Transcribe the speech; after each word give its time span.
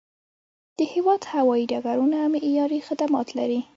د 0.77 0.79
هیواد 0.93 1.21
هوایي 1.33 1.65
ډګرونه 1.71 2.17
معیاري 2.33 2.79
خدمات 2.87 3.27
لري. 3.37 3.59